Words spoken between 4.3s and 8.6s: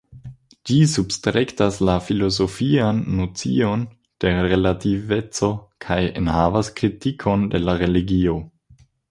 relativeco kaj enhavas kritikon de la religio.